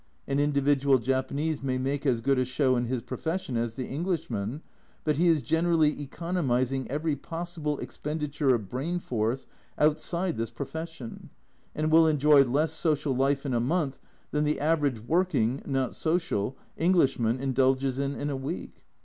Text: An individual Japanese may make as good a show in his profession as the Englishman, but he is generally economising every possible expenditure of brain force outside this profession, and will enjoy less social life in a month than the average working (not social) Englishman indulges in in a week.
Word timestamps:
An 0.27 0.39
individual 0.39 0.97
Japanese 0.97 1.61
may 1.61 1.77
make 1.77 2.07
as 2.07 2.21
good 2.21 2.39
a 2.39 2.43
show 2.43 2.75
in 2.75 2.85
his 2.85 3.03
profession 3.03 3.55
as 3.55 3.75
the 3.75 3.85
Englishman, 3.85 4.63
but 5.03 5.17
he 5.17 5.27
is 5.27 5.43
generally 5.43 5.91
economising 6.01 6.89
every 6.89 7.15
possible 7.15 7.77
expenditure 7.77 8.55
of 8.55 8.67
brain 8.67 8.97
force 8.97 9.45
outside 9.77 10.37
this 10.39 10.49
profession, 10.49 11.29
and 11.75 11.91
will 11.91 12.07
enjoy 12.07 12.41
less 12.43 12.71
social 12.71 13.15
life 13.15 13.45
in 13.45 13.53
a 13.53 13.59
month 13.59 13.99
than 14.31 14.43
the 14.43 14.59
average 14.59 15.01
working 15.01 15.61
(not 15.67 15.93
social) 15.93 16.57
Englishman 16.77 17.39
indulges 17.39 17.99
in 17.99 18.15
in 18.15 18.31
a 18.31 18.35
week. 18.35 18.81